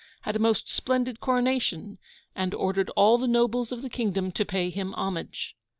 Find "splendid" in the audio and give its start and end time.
0.67-1.19